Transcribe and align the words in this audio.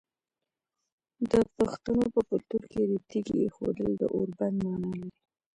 د 1.29 1.31
پښتنو 1.57 2.05
په 2.13 2.21
کلتور 2.29 2.63
کې 2.71 2.81
د 2.91 2.93
تیږې 3.09 3.37
ایښودل 3.41 3.91
د 3.97 4.03
اوربند 4.15 4.57
معنی 4.63 4.91
لري. 4.99 5.09